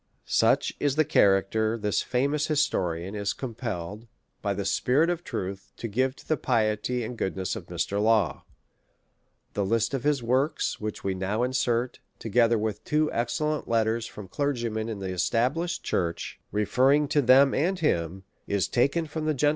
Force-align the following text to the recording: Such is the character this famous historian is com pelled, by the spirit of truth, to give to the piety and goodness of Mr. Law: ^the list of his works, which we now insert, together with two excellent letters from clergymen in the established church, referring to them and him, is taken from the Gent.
Such 0.25 0.73
is 0.79 0.95
the 0.95 1.05
character 1.05 1.77
this 1.77 2.01
famous 2.01 2.47
historian 2.47 3.13
is 3.13 3.33
com 3.33 3.53
pelled, 3.53 4.07
by 4.41 4.55
the 4.55 4.65
spirit 4.65 5.11
of 5.11 5.23
truth, 5.23 5.71
to 5.77 5.87
give 5.87 6.15
to 6.15 6.27
the 6.27 6.37
piety 6.37 7.03
and 7.03 7.15
goodness 7.15 7.55
of 7.55 7.67
Mr. 7.67 8.01
Law: 8.01 8.43
^the 9.53 9.63
list 9.63 9.93
of 9.93 10.03
his 10.03 10.23
works, 10.23 10.79
which 10.79 11.03
we 11.03 11.13
now 11.13 11.43
insert, 11.43 11.99
together 12.17 12.57
with 12.57 12.83
two 12.83 13.11
excellent 13.13 13.67
letters 13.67 14.07
from 14.07 14.27
clergymen 14.27 14.89
in 14.89 14.97
the 14.97 15.09
established 15.13 15.83
church, 15.83 16.39
referring 16.51 17.07
to 17.09 17.21
them 17.21 17.53
and 17.53 17.77
him, 17.81 18.23
is 18.47 18.67
taken 18.67 19.05
from 19.05 19.25
the 19.25 19.35
Gent. 19.35 19.49